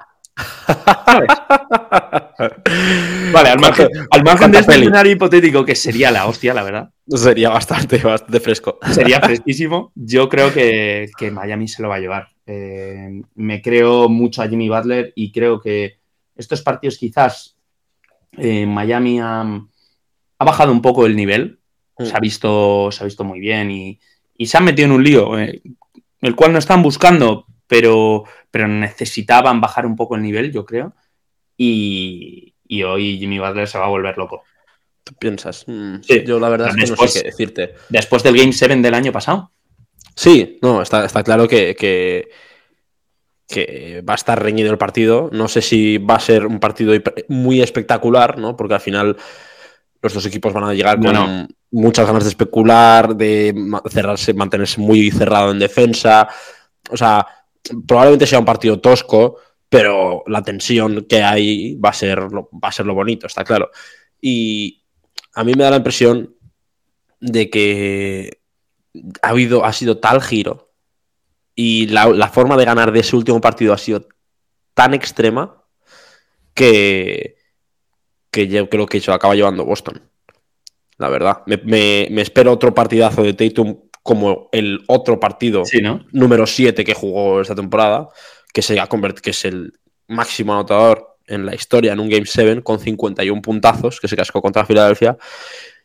vale, 3.33 3.50
al 3.50 3.59
margen, 3.59 3.88
al 4.12 4.24
margen 4.24 4.51
de 4.51 4.59
este 4.59 4.75
escenario 4.75 5.12
hipotético, 5.13 5.65
que 5.65 5.74
sería 5.74 6.12
la 6.12 6.27
hostia, 6.27 6.53
la 6.53 6.62
verdad. 6.62 6.91
Sería 7.07 7.50
bastante, 7.50 7.97
bastante 7.97 8.39
fresco. 8.39 8.77
Sería 8.91 9.19
fresquísimo. 9.24 9.91
Yo 9.95 10.29
creo 10.29 10.53
que, 10.53 11.09
Miami 11.31 11.67
se 11.67 11.81
lo 11.81 11.89
va 11.89 11.95
a 11.95 12.00
llevar. 12.00 12.27
Eh, 12.45 13.24
me 13.36 13.62
creo 13.62 14.09
mucho 14.09 14.43
a 14.43 14.47
Jimmy 14.47 14.69
Butler 14.69 15.12
y 15.15 15.31
creo 15.31 15.59
que 15.59 16.00
estos 16.36 16.62
partidos 16.62 16.97
quizás 16.97 17.57
eh, 18.38 18.65
Miami 18.65 19.20
ha, 19.20 19.46
bajado 20.39 20.72
un 20.72 20.82
poco 20.82 21.06
el 21.06 21.15
nivel. 21.15 21.60
Mm. 21.98 22.06
Se, 22.06 22.15
ha 22.15 22.20
visto, 22.20 22.91
se 22.91 23.03
ha 23.03 23.06
visto 23.06 23.24
muy 23.24 23.39
bien 23.39 23.72
y, 23.72 24.00
y 24.38 24.46
se 24.46 24.58
han 24.58 24.65
metido 24.65 24.86
en 24.86 24.91
un 24.94 25.03
lío, 25.03 25.38
eh, 25.39 25.62
el 26.22 26.36
cual 26.36 26.53
no 26.53 26.60
están 26.60 26.82
buscando, 26.82 27.48
pero, 27.67 28.24
pero 28.51 28.67
necesitaban 28.67 29.60
bajar 29.60 29.86
un 29.86 29.96
poco 29.96 30.15
el 30.15 30.22
nivel, 30.22 30.51
yo 30.51 30.65
creo. 30.65 30.96
Y, 31.58 32.53
hoy 32.86 33.17
Jimmy 33.17 33.39
Butler 33.39 33.67
se 33.67 33.77
va 33.77 33.86
a 33.86 33.89
volver 33.89 34.17
loco. 34.17 34.44
¿Tú 35.03 35.13
piensas? 35.15 35.63
Mm, 35.67 36.01
sí. 36.01 36.24
Yo 36.25 36.39
la 36.39 36.50
verdad 36.50 36.70
es 36.70 36.75
que 36.75 36.91
no 36.91 37.08
sé 37.08 37.22
qué 37.22 37.27
decirte. 37.29 37.75
Después 37.89 38.24
del 38.24 38.38
Game 38.38 38.53
7 38.53 38.75
del 38.75 38.94
año 38.94 39.12
pasado. 39.12 39.51
Sí, 40.15 40.60
no, 40.62 40.82
está, 40.82 41.08
claro 41.24 41.48
que, 41.48 41.75
que, 41.75 42.29
va 43.56 44.13
a 44.13 44.16
estar 44.16 44.42
reñido 44.42 44.72
el 44.72 44.77
partido. 44.77 45.30
No 45.32 45.48
sé 45.48 45.62
si 45.62 45.98
va 45.98 46.16
a 46.16 46.20
ser 46.20 46.46
un 46.46 46.60
partido 46.60 46.94
muy 47.30 47.62
espectacular, 47.62 48.38
¿no? 48.38 48.56
Porque 48.56 48.75
al 48.75 48.82
final 48.82 49.18
los 50.01 50.13
dos 50.13 50.25
equipos 50.25 50.54
van 50.54 50.66
a 50.66 50.74
llegar 50.74 51.00
con 51.00 51.48
muchas 51.72 52.08
ganas 52.08 52.24
de 52.24 52.30
especular, 52.30 53.16
de 53.16 53.54
cerrarse, 53.89 54.34
mantenerse 54.34 54.80
muy 54.80 55.12
cerrado 55.12 55.51
en 55.51 55.60
defensa. 55.60 56.27
O 56.89 56.98
sea, 56.98 57.25
probablemente 57.86 58.27
sea 58.27 58.39
un 58.39 58.46
partido 58.46 58.80
tosco, 58.80 59.38
pero 59.70 60.24
la 60.27 60.44
tensión 60.44 61.06
que 61.10 61.24
hay 61.24 61.75
va 61.75 61.89
a 61.89 61.94
ser 61.94 62.20
lo, 62.32 62.50
va 62.54 62.70
a 62.70 62.72
ser 62.72 62.86
lo 62.86 62.94
bonito, 62.94 63.27
está 63.27 63.44
claro. 63.44 63.70
Y 64.22 64.84
a 65.34 65.44
mí 65.44 65.54
me 65.54 65.63
da 65.63 65.72
la 65.72 65.77
impresión 65.77 66.36
de 67.20 67.50
que 67.50 68.39
ha 69.22 69.30
habido, 69.30 69.66
ha 69.66 69.74
sido 69.74 69.98
tal 70.00 70.22
giro 70.22 70.66
y 71.60 71.88
la, 71.88 72.30
forma 72.30 72.56
de 72.56 72.66
ganar 72.66 72.92
de 72.92 73.00
ese 73.00 73.16
último 73.16 73.42
partido 73.42 73.74
ha 73.74 73.80
sido 73.80 74.08
tan 74.76 74.94
extrema 74.94 75.64
que, 76.54 77.36
que 78.30 78.48
yo 78.48 78.70
creo 78.70 78.86
que 78.86 79.02
se 79.02 79.12
acaba 79.12 79.34
llevando 79.34 79.66
Boston. 79.66 80.08
La 81.00 81.10
verdad. 81.10 81.42
Me, 81.48 82.22
espero 82.22 82.52
otro 82.52 82.76
partidazo 82.76 83.24
de 83.24 83.34
Tatum 83.34 83.80
como 84.04 84.50
el 84.52 84.84
otro 84.88 85.20
partido 85.20 85.64
número 86.12 86.46
7 86.46 86.84
que 86.84 86.94
jugó 86.94 87.42
esta 87.42 87.56
temporada 87.56 88.08
que, 88.54 88.62
se 88.62 88.80
ha 88.80 88.88
que 88.88 89.32
es 89.32 89.46
el 89.46 89.74
máximo 90.08 90.54
anotador 90.54 91.18
en 91.26 91.48
la 91.48 91.56
historia 91.56 91.94
en 91.94 92.00
un 92.00 92.08
Game 92.08 92.28
7 92.28 92.62
con 92.62 92.80
51 92.80 93.42
puntazos 93.42 94.00
que 94.00 94.08
se 94.08 94.16
cascó 94.16 94.44
contra 94.44 94.64
Filadelfia. 94.64 95.18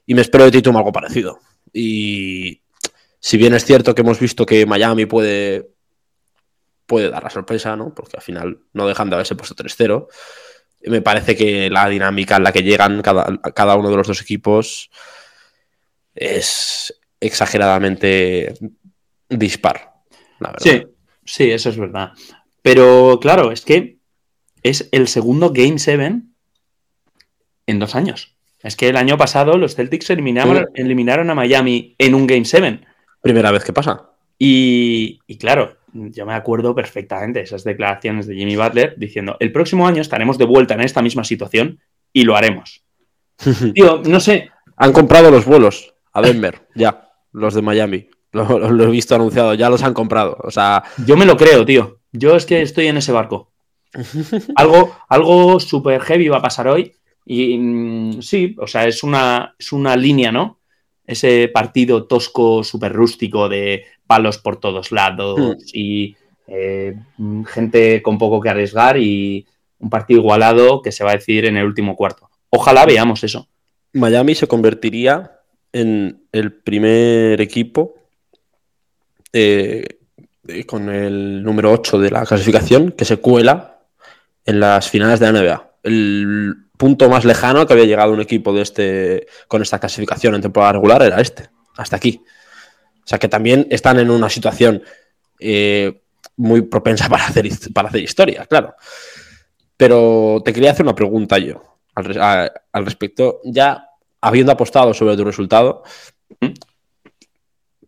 Y 0.05 0.13
me 0.13 0.21
espero 0.21 0.45
de 0.45 0.53
Tatum 0.53 0.77
algo 0.77 0.93
parecido. 0.93 1.39
Y 1.73 2.62
si 3.23 3.37
bien 3.37 3.55
es 3.55 3.65
cierto 3.65 3.95
que 3.95 4.03
hemos 4.03 4.19
visto 4.19 4.45
que 4.45 4.67
Miami 4.67 5.07
puede, 5.07 5.71
puede 6.87 7.09
dar 7.09 7.23
la 7.23 7.31
sorpresa, 7.31 7.77
¿no? 7.77 7.95
Porque 7.95 8.17
al 8.17 8.23
final 8.23 8.59
no 8.73 8.89
dejan 8.89 9.09
de 9.09 9.15
haberse 9.15 9.37
puesto 9.37 9.55
3-0. 9.55 10.09
Me 10.87 11.03
parece 11.03 11.37
que 11.37 11.71
la 11.71 11.89
dinámica 11.89 12.37
en 12.37 12.43
la 12.43 12.51
que 12.51 12.65
llegan 12.65 13.01
cada, 13.01 13.41
cada 13.55 13.77
uno 13.77 13.91
de 13.91 13.97
los 13.97 14.09
dos 14.09 14.21
equipos 14.21 14.91
es 16.17 17.01
exageradamente 17.21 18.55
dispar. 19.29 19.93
Sí, 20.59 20.83
sí, 21.25 21.49
eso 21.53 21.69
es 21.69 21.77
verdad. 21.77 22.11
Pero 22.61 23.21
claro, 23.23 23.53
es 23.53 23.61
que 23.61 23.99
es 24.65 24.89
el 24.91 25.07
segundo 25.07 25.53
Game 25.53 25.79
7 25.79 26.23
en 27.69 27.79
dos 27.79 27.95
años. 27.95 28.35
Es 28.65 28.75
que 28.75 28.89
el 28.89 28.97
año 28.97 29.17
pasado 29.17 29.59
los 29.59 29.77
Celtics 29.77 30.11
eliminaron, 30.11 30.67
eliminaron 30.75 31.31
a 31.31 31.37
Miami 31.37 31.95
en 31.99 32.17
un 32.17 32.27
Game 32.27 32.45
7. 32.45 32.81
Primera 33.23 33.53
vez 33.53 33.65
que 33.65 33.73
pasa. 33.73 34.11
Y, 34.45 35.21
claro, 35.39 35.77
yo 35.93 36.27
me 36.27 36.35
acuerdo 36.35 36.75
perfectamente 36.75 37.41
esas 37.41 37.63
declaraciones 37.63 38.27
de 38.27 38.35
Jimmy 38.35 38.57
Butler 38.57 38.95
diciendo, 38.97 39.37
el 39.39 39.53
próximo 39.53 39.87
año 39.87 40.03
estaremos 40.03 40.37
de 40.37 40.47
vuelta 40.47 40.75
en 40.75 40.81
esta 40.81 41.01
misma 41.01 41.23
situación 41.23 41.79
y 42.13 42.25
lo 42.25 42.37
haremos. 42.37 42.83
Tío, 43.75 44.03
no 44.05 44.19
sé. 44.19 44.51
Han 44.77 44.93
comprado 44.93 45.31
los 45.31 45.45
vuelos 45.45 45.95
a 46.13 46.21
Denver, 46.23 46.67
ya, 46.75 47.09
los 47.31 47.55
de 47.55 47.63
Miami. 47.63 48.09
lo, 48.33 48.85
he 48.85 48.91
visto 48.91 49.15
anunciado, 49.15 49.55
ya 49.55 49.71
los 49.71 49.85
han 49.85 49.95
comprado. 49.95 50.37
O 50.43 50.51
sea. 50.51 50.83
Yo 51.07 51.17
me 51.17 51.25
lo 51.25 51.37
creo, 51.37 51.65
tío. 51.65 52.01
Yo 52.11 52.35
es 52.35 52.45
que 52.45 52.63
estoy 52.63 52.89
en 52.89 52.97
ese 52.97 53.13
barco. 53.13 53.53
algo 54.57 54.97
algo 55.09 55.61
súper 55.61 56.01
heavy 56.01 56.29
va 56.29 56.39
a 56.39 56.43
pasar 56.43 56.67
hoy. 56.67 56.93
Y 57.25 57.57
mm, 57.57 58.23
sí, 58.23 58.57
o 58.59 58.67
sea, 58.67 58.87
es 58.87 59.05
una, 59.05 59.55
es 59.57 59.73
una 59.73 59.95
línea, 59.95 60.33
¿no? 60.33 60.62
Ese 61.07 61.51
partido 61.53 62.05
tosco, 62.05 62.63
súper 62.63 62.93
rústico 62.93 63.49
de 63.49 63.85
palos 64.07 64.39
por 64.39 64.59
todos 64.59 64.93
lados 64.93 65.39
hmm. 65.41 65.63
y 65.73 66.17
eh, 66.47 66.95
gente 67.47 68.03
con 68.03 68.19
poco 68.19 68.41
que 68.41 68.49
arriesgar 68.49 68.99
y 68.99 69.47
un 69.79 69.91
partido 69.91 70.21
igualado 70.21 70.83
que 70.83 70.93
se 70.93 71.05
va 71.05 71.11
a 71.11 71.17
decidir 71.17 71.47
en 71.47 71.57
el 71.57 71.65
último 71.65 71.97
cuarto. 71.97 72.31
Ojalá 72.51 72.87
veamos 72.87 73.25
eso. 73.25 73.49
Miami 73.95 74.35
se 74.35 74.47
convertiría 74.47 75.33
en 75.73 76.25
el 76.33 76.53
primer 76.53 77.41
equipo 77.41 77.95
eh, 79.33 79.85
eh, 80.47 80.65
con 80.65 80.89
el 80.89 81.43
número 81.43 81.73
8 81.73 81.99
de 81.99 82.11
la 82.11 82.27
clasificación 82.27 82.93
que 82.93 83.05
se 83.05 83.17
cuela 83.17 83.81
en 84.45 84.61
las 84.61 84.91
finales 84.91 85.21
de 85.21 85.33
la 85.33 85.41
NBA. 85.41 85.71
El 85.85 86.62
punto 86.83 87.09
más 87.09 87.25
lejano 87.25 87.65
que 87.65 87.75
había 87.75 87.85
llegado 87.85 88.13
un 88.13 88.21
equipo 88.21 88.53
de 88.53 88.63
este 88.63 89.29
con 89.47 89.63
esta 89.63 89.79
clasificación 89.79 90.35
en 90.35 90.43
temporada 90.43 90.73
regular 90.73 91.01
era 91.01 91.21
este, 91.21 91.49
hasta 91.77 91.95
aquí. 91.95 92.25
O 92.97 93.07
sea 93.07 93.21
que 93.21 93.29
también 93.29 93.69
están 93.71 94.01
en 94.01 94.11
una 94.11 94.29
situación 94.29 94.83
eh, 95.39 96.03
muy 96.37 96.63
propensa 96.63 97.09
para 97.09 97.27
hacer, 97.27 97.49
para 97.73 97.89
hacer 97.89 98.03
historia, 98.03 98.47
claro. 98.47 98.75
Pero 99.77 100.43
te 100.45 100.53
quería 100.53 100.73
hacer 100.73 100.85
una 100.85 100.97
pregunta 100.97 101.39
yo 101.39 101.79
al, 101.95 102.51
al 102.73 102.85
respecto. 102.85 103.41
Ya 103.45 103.89
habiendo 104.21 104.51
apostado 104.51 104.93
sobre 104.93 105.17
tu 105.17 105.23
resultado, 105.23 105.85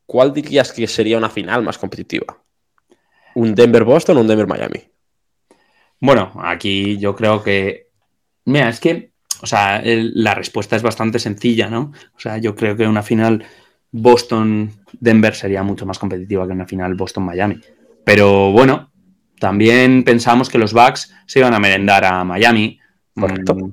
¿cuál 0.06 0.32
dirías 0.32 0.72
que 0.72 0.86
sería 0.86 1.18
una 1.18 1.30
final 1.30 1.64
más 1.64 1.78
competitiva? 1.78 2.38
¿Un 3.34 3.56
Denver-Boston 3.56 4.18
o 4.18 4.20
un 4.20 4.28
Denver-Miami? 4.28 4.84
Bueno, 5.98 6.30
aquí 6.44 6.96
yo 6.98 7.16
creo 7.16 7.42
que. 7.42 7.83
Mira, 8.44 8.68
es 8.68 8.80
que. 8.80 9.12
O 9.40 9.46
sea, 9.46 9.82
la 9.84 10.34
respuesta 10.34 10.76
es 10.76 10.82
bastante 10.82 11.18
sencilla, 11.18 11.68
¿no? 11.68 11.92
O 12.16 12.20
sea, 12.20 12.38
yo 12.38 12.54
creo 12.54 12.76
que 12.76 12.86
una 12.86 13.02
final 13.02 13.44
Boston-Denver 13.90 15.34
sería 15.34 15.62
mucho 15.62 15.84
más 15.84 15.98
competitiva 15.98 16.46
que 16.46 16.52
una 16.52 16.66
final 16.66 16.94
Boston-Miami. 16.94 17.60
Pero 18.04 18.52
bueno, 18.52 18.90
también 19.38 20.02
pensamos 20.04 20.48
que 20.48 20.58
los 20.58 20.72
Bucks 20.72 21.14
se 21.26 21.40
iban 21.40 21.52
a 21.54 21.60
merendar 21.60 22.04
a 22.04 22.24
Miami. 22.24 22.78
Correcto. 23.14 23.54
Mm, 23.54 23.72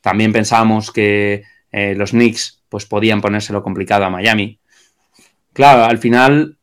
también 0.00 0.32
pensamos 0.32 0.90
que 0.90 1.42
eh, 1.70 1.94
los 1.94 2.10
Knicks 2.10 2.62
pues 2.68 2.86
podían 2.86 3.20
ponérselo 3.20 3.62
complicado 3.62 4.04
a 4.04 4.10
Miami. 4.10 4.58
Claro, 5.52 5.84
al 5.84 5.98
final 5.98 6.56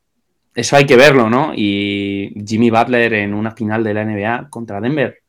eso 0.56 0.76
hay 0.76 0.86
que 0.86 0.96
verlo, 0.96 1.30
¿no? 1.30 1.54
Y 1.56 2.34
Jimmy 2.46 2.70
Butler 2.70 3.14
en 3.14 3.34
una 3.34 3.52
final 3.52 3.84
de 3.84 3.94
la 3.94 4.06
NBA 4.06 4.50
contra 4.50 4.82
Denver. 4.82 5.22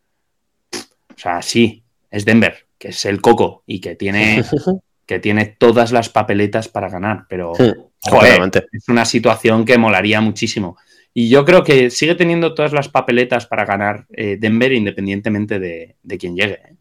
O 1.21 1.23
sea, 1.23 1.43
sí, 1.43 1.83
es 2.11 2.25
Denver, 2.25 2.67
que 2.79 2.89
es 2.89 3.05
el 3.05 3.21
coco 3.21 3.63
y 3.67 3.79
que 3.79 3.95
tiene, 3.95 4.43
que 5.07 5.19
tiene 5.19 5.45
todas 5.59 5.93
las 5.93 6.09
papeletas 6.09 6.69
para 6.69 6.89
ganar, 6.89 7.27
pero 7.29 7.53
es 7.59 8.89
una 8.89 9.05
situación 9.05 9.67
que 9.67 9.77
molaría 9.77 10.23
muchísimo. 10.23 10.79
Y 11.13 11.29
yo 11.29 11.45
creo 11.45 11.63
que 11.63 11.91
sigue 11.91 12.15
teniendo 12.15 12.55
todas 12.55 12.73
las 12.73 12.89
papeletas 12.89 13.47
para 13.47 13.67
ganar 13.67 14.07
eh, 14.11 14.39
Denver 14.41 14.73
independientemente 14.73 15.59
de, 15.59 15.97
de 16.03 16.19
quién 16.19 16.37
llegue. 16.37 16.55
¿eh? 16.55 16.77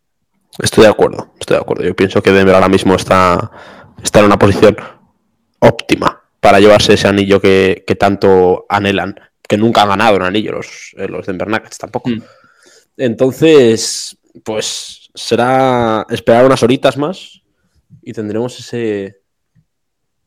Estoy 0.60 0.86
de 0.86 0.90
acuerdo, 0.90 1.34
estoy 1.38 1.58
de 1.58 1.62
acuerdo. 1.62 1.84
Yo 1.84 1.94
pienso 1.94 2.24
que 2.24 2.32
Denver 2.32 2.56
ahora 2.56 2.70
mismo 2.70 2.96
está, 2.96 3.52
está 4.02 4.20
en 4.20 4.26
una 4.28 4.40
posición 4.40 4.78
óptima 5.60 6.24
para 6.40 6.62
llevarse 6.62 6.94
ese 6.94 7.10
anillo 7.10 7.42
que, 7.42 7.84
tanto 8.00 8.66
anhelan, 8.70 9.20
que 9.46 9.58
nunca 9.58 9.82
han 9.82 9.90
ganado 9.90 10.16
un 10.16 10.24
anillo 10.24 10.54
los, 10.54 10.96
eh, 10.96 11.10
los 11.10 11.26
Denver 11.26 11.50
Nuggets 11.50 11.78
tampoco. 11.78 12.10
Mm. 12.10 12.22
Entonces, 12.98 14.19
pues 14.44 15.10
será 15.14 16.06
esperar 16.10 16.46
unas 16.46 16.64
horitas 16.64 16.98
más 16.98 17.42
y 18.02 18.14
tendremos 18.14 18.60
ese, 18.60 19.22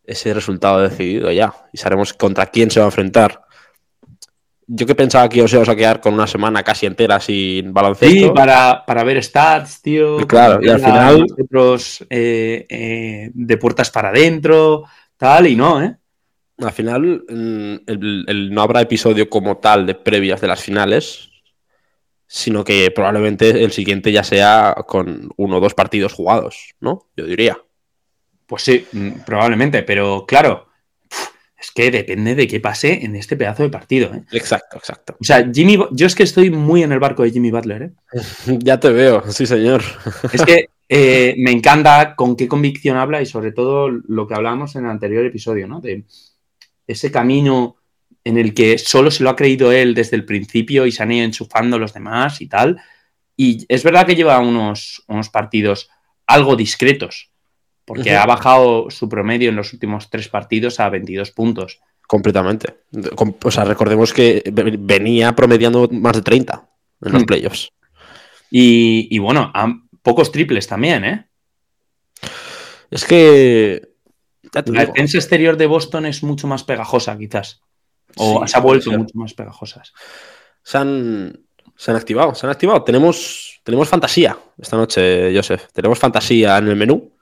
ese 0.04 0.34
resultado 0.34 0.80
decidido 0.80 1.30
ya. 1.30 1.52
Y 1.72 1.78
sabremos 1.78 2.12
contra 2.12 2.46
quién 2.46 2.70
se 2.70 2.80
va 2.80 2.86
a 2.86 2.88
enfrentar. 2.88 3.42
Yo 4.66 4.86
que 4.86 4.94
pensaba 4.94 5.28
que 5.28 5.42
os 5.42 5.52
íbamos 5.52 5.68
a 5.68 5.76
quedar 5.76 6.00
con 6.00 6.14
una 6.14 6.26
semana 6.26 6.62
casi 6.62 6.86
entera 6.86 7.20
sin 7.20 7.72
baloncesto. 7.74 8.14
Sí, 8.14 8.30
para, 8.34 9.04
ver 9.04 9.22
stats, 9.22 9.82
tío. 9.82 10.16
claro, 10.26 10.60
y 10.62 10.68
al 10.68 10.80
final. 10.80 11.26
Otros 11.38 12.04
eh, 12.08 12.64
eh, 12.68 13.30
de 13.34 13.56
puertas 13.58 13.90
para 13.90 14.08
adentro, 14.10 14.84
tal, 15.16 15.46
y 15.48 15.56
no, 15.56 15.82
¿eh? 15.82 15.96
al 16.58 16.72
final 16.72 17.24
mm, 17.28 18.52
no 18.52 18.62
habrá 18.62 18.80
episodio 18.82 19.28
como 19.28 19.58
tal 19.58 19.86
de 19.86 19.94
previas 19.94 20.40
de 20.40 20.46
las 20.46 20.62
finales, 20.62 21.30
sino 22.32 22.64
que 22.64 22.90
probablemente 22.90 23.62
el 23.62 23.72
siguiente 23.72 24.10
ya 24.10 24.24
sea 24.24 24.74
con 24.88 25.28
uno 25.36 25.58
o 25.58 25.60
dos 25.60 25.74
partidos 25.74 26.14
jugados, 26.14 26.74
¿no? 26.80 27.10
Yo 27.14 27.26
diría. 27.26 27.58
Pues 28.46 28.62
sí, 28.62 28.86
mm, 28.90 29.20
probablemente, 29.26 29.82
pero 29.82 30.24
claro, 30.26 30.66
es 31.60 31.70
que 31.72 31.90
depende 31.90 32.34
de 32.34 32.48
qué 32.48 32.58
pase 32.58 33.04
en 33.04 33.16
este 33.16 33.36
pedazo 33.36 33.64
de 33.64 33.68
partido. 33.68 34.14
¿eh? 34.14 34.24
Exacto, 34.32 34.78
exacto. 34.78 35.14
O 35.20 35.24
sea, 35.24 35.46
Jimmy, 35.52 35.78
yo 35.90 36.06
es 36.06 36.14
que 36.14 36.22
estoy 36.22 36.48
muy 36.48 36.82
en 36.82 36.92
el 36.92 37.00
barco 37.00 37.22
de 37.22 37.32
Jimmy 37.32 37.50
Butler. 37.50 37.82
¿eh? 37.82 37.92
ya 38.60 38.80
te 38.80 38.90
veo, 38.90 39.30
sí, 39.30 39.44
señor. 39.44 39.82
es 40.32 40.42
que 40.42 40.70
eh, 40.88 41.34
me 41.36 41.50
encanta 41.50 42.14
con 42.16 42.34
qué 42.34 42.48
convicción 42.48 42.96
habla 42.96 43.20
y 43.20 43.26
sobre 43.26 43.52
todo 43.52 43.90
lo 43.90 44.26
que 44.26 44.34
hablábamos 44.34 44.74
en 44.74 44.86
el 44.86 44.90
anterior 44.90 45.26
episodio, 45.26 45.68
¿no? 45.68 45.82
De 45.82 46.06
ese 46.86 47.12
camino 47.12 47.76
en 48.24 48.38
el 48.38 48.54
que 48.54 48.78
solo 48.78 49.10
se 49.10 49.22
lo 49.22 49.30
ha 49.30 49.36
creído 49.36 49.72
él 49.72 49.94
desde 49.94 50.16
el 50.16 50.24
principio 50.24 50.86
y 50.86 50.92
se 50.92 51.02
han 51.02 51.12
ido 51.12 51.24
enchufando 51.24 51.78
los 51.78 51.92
demás 51.92 52.40
y 52.40 52.46
tal. 52.46 52.80
Y 53.36 53.64
es 53.68 53.82
verdad 53.82 54.06
que 54.06 54.14
lleva 54.14 54.38
unos, 54.38 55.02
unos 55.08 55.28
partidos 55.28 55.90
algo 56.26 56.56
discretos, 56.56 57.30
porque 57.84 58.14
ha 58.14 58.24
bajado 58.26 58.90
su 58.90 59.08
promedio 59.08 59.50
en 59.50 59.56
los 59.56 59.72
últimos 59.72 60.10
tres 60.10 60.28
partidos 60.28 60.80
a 60.80 60.88
22 60.88 61.30
puntos. 61.32 61.80
Completamente. 62.06 62.74
O 63.42 63.50
sea, 63.50 63.64
recordemos 63.64 64.12
que 64.12 64.42
venía 64.52 65.34
promediando 65.34 65.88
más 65.90 66.14
de 66.14 66.22
30 66.22 66.68
en 67.04 67.12
los 67.12 67.22
hmm. 67.22 67.26
playoffs. 67.26 67.70
Y, 68.50 69.08
y 69.10 69.18
bueno, 69.18 69.50
pocos 70.02 70.30
triples 70.30 70.66
también, 70.66 71.04
¿eh? 71.04 71.26
Es 72.90 73.04
que. 73.04 73.88
La 74.52 74.84
defensa 74.84 75.16
exterior 75.16 75.56
de 75.56 75.66
Boston 75.66 76.04
es 76.04 76.22
mucho 76.22 76.46
más 76.46 76.62
pegajosa, 76.62 77.16
quizás. 77.16 77.62
O 78.16 78.46
se 78.46 78.56
ha 78.56 78.60
vuelto 78.60 78.90
mucho 78.92 79.16
más 79.18 79.34
pegajosas. 79.34 79.92
Se 80.62 80.78
han, 80.78 81.40
se 81.76 81.90
han 81.90 81.96
activado, 81.96 82.34
se 82.34 82.46
han 82.46 82.52
activado. 82.52 82.82
Tenemos, 82.82 83.60
tenemos 83.64 83.88
fantasía 83.88 84.36
esta 84.58 84.76
noche, 84.76 85.34
Joseph. 85.34 85.66
Tenemos 85.72 85.98
fantasía 85.98 86.58
en 86.58 86.68
el 86.68 86.76
menú. 86.76 87.12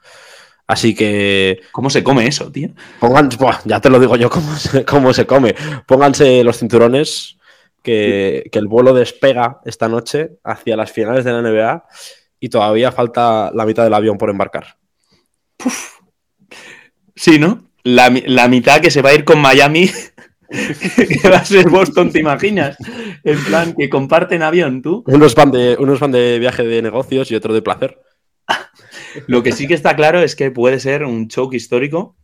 Así 0.66 0.94
que. 0.94 1.62
¿Cómo 1.73 1.90
se 1.90 2.04
come 2.04 2.26
eso, 2.26 2.50
tío? 2.52 2.70
ya 3.64 3.80
te 3.80 3.90
lo 3.90 3.99
digo 3.99 4.16
yo 4.16 4.30
cómo 4.30 4.54
se, 4.56 4.85
cómo 4.85 5.12
se 5.12 5.26
come. 5.26 5.54
Pónganse 5.87 6.44
los 6.44 6.59
cinturones, 6.59 7.38
que, 7.82 8.50
el 8.52 8.68
vuelo 8.68 8.94
despega 8.94 9.61
esta 9.64 9.88
noche 9.88 10.38
hacia 10.44 10.76
las 10.76 10.92
finales 10.92 11.25
de 11.25 11.32
la 11.32 11.42
NBA 11.42 11.87
y 12.40 12.49
todavía 12.49 12.92
falta 12.92 13.50
la 13.54 13.66
mitad 13.66 13.85
del 13.85 13.94
avión 13.94 14.18
por 14.18 14.30
embarcar. 14.30 14.76
Sí, 17.14 17.38
¿no? 17.38 17.70
La, 17.82 18.12
la, 18.26 18.49
mitad 18.49 18.80
que 18.80 18.90
se 18.90 19.02
va 19.02 19.11
a 19.11 19.14
ir 19.14 19.25
con 19.25 19.40
Miami 19.40 19.90
que 20.50 21.28
va 21.30 21.38
a 21.38 21.45
ser 21.45 21.69
Boston, 21.69 22.11
¿te 22.11 22.19
imaginas? 22.19 22.76
En 23.23 23.42
plan, 23.45 23.75
que 23.76 23.88
comparten 23.88 24.42
avión, 24.42 24.83
tú. 24.83 25.04
Unos 25.07 25.35
van 25.35 25.52
de, 25.52 25.76
unos 25.78 26.00
van 26.00 26.12
de 26.12 26.38
viaje 26.38 26.64
de 26.64 26.83
negocios 26.83 27.30
y 27.30 27.37
otro 27.37 27.54
de 27.54 27.62
placer. 27.62 28.00
Lo 29.26 29.42
que 29.42 29.52
sí 29.52 29.66
que 29.66 29.75
está 29.75 29.95
claro 29.97 30.21
es 30.21 30.35
que 30.37 30.50
puede 30.50 30.80
ser 30.80 31.04
un 31.04 31.28
choque 31.28 31.57
histórico. 31.57 32.16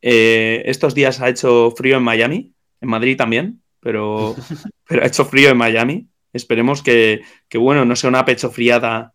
Eh, 0.00 0.62
estos 0.66 0.94
días 0.94 1.20
ha 1.20 1.28
hecho 1.28 1.72
frío 1.76 1.96
en 1.96 2.02
Miami, 2.02 2.54
en 2.80 2.88
Madrid 2.88 3.16
también, 3.16 3.62
pero, 3.80 4.34
pero 4.88 5.02
ha 5.02 5.06
hecho 5.06 5.24
frío 5.24 5.50
en 5.50 5.56
Miami. 5.56 6.08
Esperemos 6.32 6.82
que, 6.82 7.22
que, 7.48 7.58
bueno, 7.58 7.84
no 7.84 7.94
sea 7.94 8.08
una 8.08 8.24
pecho 8.24 8.50
friada 8.50 9.12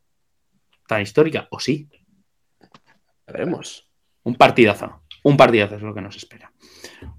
tan 0.87 1.01
histórica, 1.01 1.47
o 1.51 1.59
sí. 1.59 1.89
Veremos. 3.25 3.89
Un 4.23 4.35
partidazo, 4.35 5.01
un 5.27 5.37
partidazo 5.37 5.75
es 5.75 5.81
lo 5.81 5.93
que 5.93 6.01
nos 6.01 6.15
espera. 6.15 6.51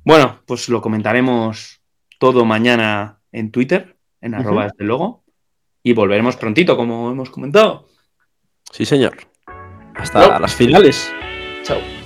Bueno, 0.05 0.41
pues 0.47 0.69
lo 0.69 0.81
comentaremos 0.81 1.83
todo 2.19 2.45
mañana 2.45 3.21
en 3.33 3.51
Twitter, 3.51 3.99
en 4.21 4.35
arroba 4.35 4.67
este 4.67 4.85
logo, 4.85 5.25
y 5.83 5.93
volveremos 5.93 6.37
prontito, 6.37 6.77
como 6.77 7.11
hemos 7.11 7.31
comentado. 7.31 7.89
Sí, 8.73 8.85
señor. 8.85 9.17
Hasta 9.95 10.39
las 10.39 10.55
finales. 10.55 11.13
Chao. 11.63 11.98